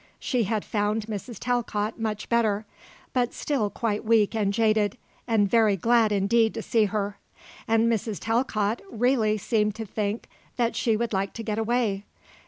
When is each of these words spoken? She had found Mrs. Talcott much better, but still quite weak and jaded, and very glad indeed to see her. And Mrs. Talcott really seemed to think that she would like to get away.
She 0.17 0.45
had 0.45 0.65
found 0.65 1.05
Mrs. 1.05 1.37
Talcott 1.39 1.99
much 1.99 2.27
better, 2.27 2.65
but 3.13 3.35
still 3.35 3.69
quite 3.69 4.03
weak 4.03 4.33
and 4.33 4.51
jaded, 4.51 4.97
and 5.27 5.47
very 5.47 5.77
glad 5.77 6.11
indeed 6.11 6.55
to 6.55 6.63
see 6.63 6.85
her. 6.85 7.19
And 7.67 7.87
Mrs. 7.87 8.17
Talcott 8.19 8.81
really 8.89 9.37
seemed 9.37 9.75
to 9.75 9.85
think 9.85 10.27
that 10.57 10.75
she 10.75 10.97
would 10.97 11.13
like 11.13 11.33
to 11.33 11.43
get 11.43 11.59
away. 11.59 12.03